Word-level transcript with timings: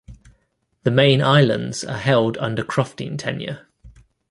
The 0.81 0.89
main 0.89 1.21
islands 1.21 1.83
are 1.83 1.99
held 1.99 2.35
under 2.39 2.63
crofting 2.63 3.19
tenure. 3.19 3.67